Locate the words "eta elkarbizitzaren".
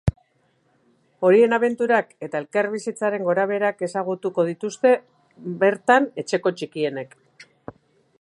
2.27-3.27